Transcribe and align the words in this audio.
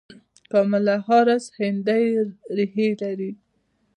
کاملا 0.51 0.95
هاریس 1.07 1.45
هندي 1.59 2.05
ریښې 2.57 2.87
لري. 3.01 3.31